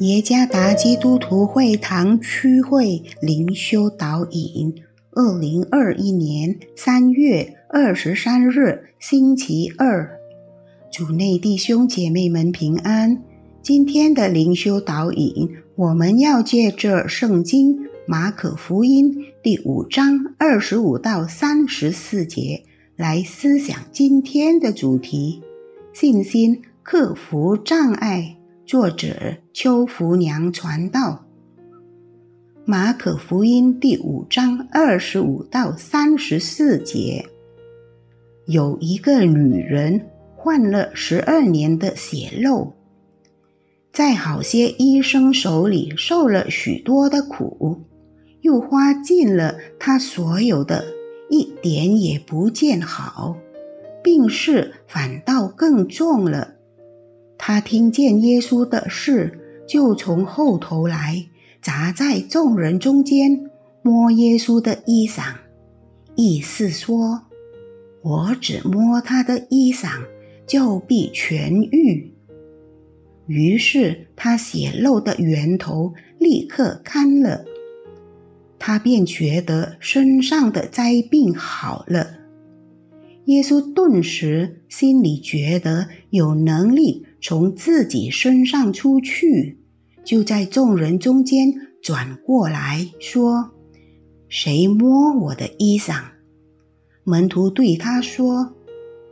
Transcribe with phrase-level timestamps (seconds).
[0.00, 4.74] 耶加达基督徒会堂区会灵修导引，
[5.10, 10.18] 二零二一年三月二十三日，星期二，
[10.90, 13.22] 主内弟兄姐妹们平安。
[13.60, 22.62] 今天的灵修导引，我们要借着圣经马可福音第五章二十五到三十四节
[22.96, 25.42] 来思想今天的主题：
[25.92, 28.39] 信心克服障碍。
[28.70, 31.26] 作者邱福娘传道，
[32.64, 37.26] 马可福音第五章二十五到三十四节，
[38.46, 40.06] 有一个女人
[40.36, 42.74] 患了十二年的血漏，
[43.92, 47.80] 在好些医生手里受了许多的苦，
[48.42, 50.84] 又花尽了她所有的，
[51.28, 53.36] 一点也不见好，
[54.00, 56.54] 病势反倒更重了。
[57.42, 61.24] 他听见耶稣的事，就从后头来，
[61.62, 65.36] 砸在众人中间，摸耶稣的衣裳，
[66.14, 67.22] 意思说
[68.04, 70.02] ：“我只摸他的衣裳，
[70.46, 72.12] 就必痊愈。”
[73.26, 77.46] 于是他血漏的源头立刻干了，
[78.58, 82.19] 他便觉得身上的灾病好了。
[83.26, 87.06] 耶稣顿时心里觉得有能力。
[87.22, 89.58] 从自己身上出去，
[90.02, 93.50] 就在众人中间转过来说
[94.26, 96.02] ：“谁摸我的衣裳？”
[97.04, 98.54] 门徒对他说：“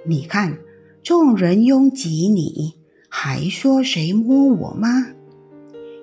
[0.08, 0.58] 你看，
[1.02, 2.76] 众人拥挤你，
[3.10, 5.08] 还说谁摸我吗？”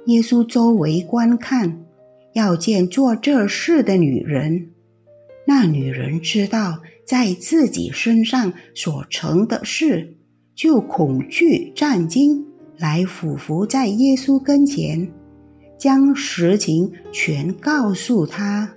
[0.05, 1.83] 耶稣周围观看，
[2.33, 4.69] 要见做这事的女人。
[5.47, 10.17] 那女人知道在自己身上所成的事。
[10.55, 12.45] 就恐惧战惊，
[12.77, 15.11] 来俯伏在耶稣跟前，
[15.77, 18.73] 将实情全告诉他。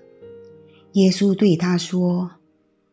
[0.94, 2.32] 耶稣对他说：“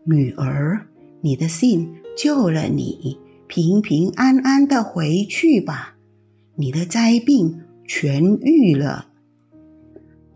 [0.06, 0.86] 女儿，
[1.22, 3.18] 你的信救了你，
[3.48, 5.96] 平平安安的回去吧。
[6.56, 9.08] 你的灾病痊愈了。”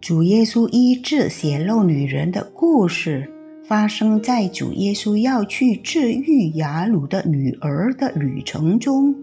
[0.02, 3.32] 主耶稣医治血漏女人的故事。
[3.70, 9.16] 发生在主耶稣要去治愈雅鲁的女儿的旅程中，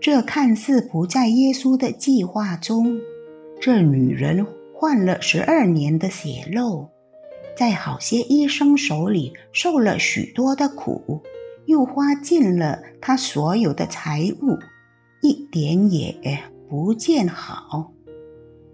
[0.00, 3.00] 这看似不在耶稣的计划中。
[3.60, 6.86] 这女人患了十二年的血漏，
[7.56, 11.20] 在好些医生手里受了许多的苦，
[11.66, 14.56] 又花尽了她所有的财物，
[15.20, 16.16] 一点也
[16.70, 17.92] 不见好，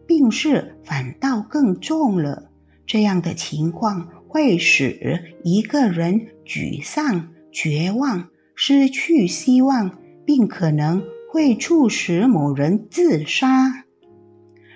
[0.06, 2.50] 病势反倒更重了。
[2.86, 4.06] 这样的情况。
[4.28, 11.02] 会使一个人沮丧、绝望、失去希望，并可能
[11.32, 13.84] 会促使某人自杀。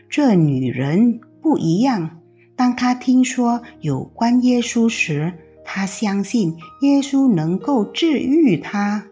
[0.08, 2.20] 这女人不一样，
[2.56, 5.32] 当她听说有关耶稣时，
[5.64, 9.06] 她相信耶稣能够治愈她。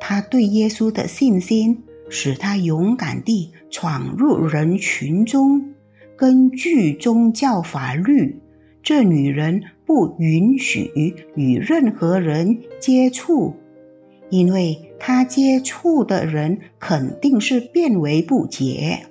[0.00, 5.74] 她对耶稣的信心使她勇敢地闯入人群中，
[6.16, 8.40] 根据宗教法律。
[8.82, 10.90] 这女人不允许
[11.34, 13.54] 与任何人接触，
[14.30, 19.06] 因为她接触的人肯定是变为不洁。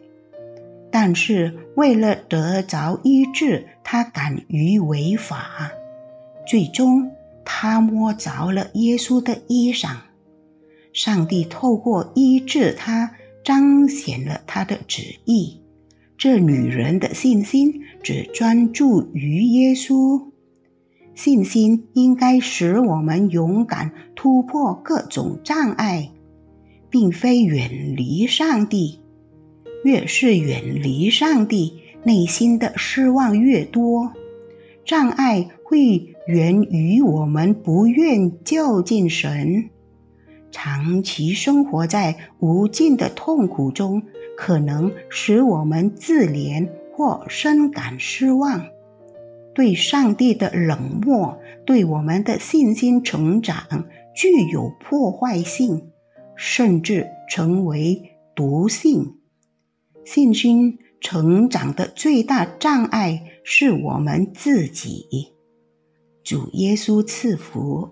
[0.91, 5.71] 但是为了得着医治，她敢于违法。
[6.47, 7.11] 最终，
[7.45, 9.97] 她摸着了耶稣的衣裳。
[10.91, 13.11] 上帝透过医治她，
[13.43, 15.61] 彰显了他的旨意。
[16.19, 20.21] 这女人的信心只专注于耶稣，
[21.15, 26.11] 信心应该使我们勇敢突破各种障碍，
[26.89, 28.99] 并非远离上帝。
[29.85, 34.11] 越是远离上帝，内心的失望越多。
[34.83, 39.69] 障碍会源于我们不愿就近神，
[40.51, 44.03] 长期生活在无尽的痛苦中。
[44.41, 48.67] 可能使我们自怜或深感失望，
[49.53, 55.91] 对上帝的冷漠对我们的信心成长具有破坏性，
[56.37, 59.17] 甚至成为毒性。
[60.05, 65.33] 信心成长的最大障碍是我们自己。
[66.23, 67.89] 主耶稣赐福。